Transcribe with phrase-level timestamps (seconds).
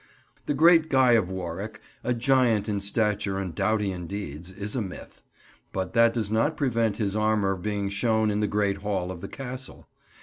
[0.47, 4.81] The great Guy of Warwick, a giant in stature and doughty in deeds, is a
[4.81, 5.21] myth,
[5.71, 9.27] but that does not prevent his armour being shown in the Great Hall of the
[9.29, 9.87] Castle.